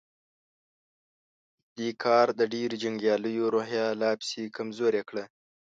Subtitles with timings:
[1.77, 5.23] دې کار د ډېرو جنګياليو روحيه لا پسې کمزورې کړه.